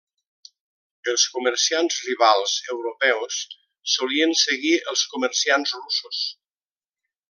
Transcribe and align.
Els 1.11 1.25
comerciants 1.33 1.99
rivals 2.07 2.57
europeus 2.77 3.39
solien 3.97 4.37
seguir 4.47 4.75
els 4.95 5.07
comerciants 5.15 5.79
russos. 5.83 6.29